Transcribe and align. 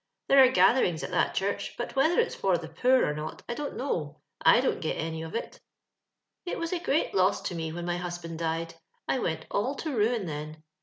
There 0.29 0.43
are 0.43 0.47
gatherings 0.51 1.03
at 1.03 1.11
that 1.11 1.35
church, 1.35 1.75
but 1.77 1.95
whether 1.95 2.19
it's 2.19 2.33
for 2.33 2.57
the 2.57 2.67
poor 2.69 3.05
or 3.05 3.13
not 3.13 3.43
I 3.47 3.53
dont 3.53 3.77
know. 3.77 4.17
/ 4.31 4.43
don't 4.43 4.81
get 4.81 4.95
any 4.95 5.21
of 5.21 5.35
it 5.35 5.59
%" 6.05 6.11
It 6.47 6.57
was 6.57 6.73
a 6.73 6.79
great 6.79 7.13
loss 7.13 7.39
to 7.43 7.53
me 7.55 7.71
when 7.71 7.85
my 7.85 7.97
husband 7.97 8.39
died; 8.39 8.73
I 9.07 9.19
wenf 9.19 9.43
all 9.51 9.75
to 9.75 9.95
ruin 9.95 10.25
then. 10.25 10.63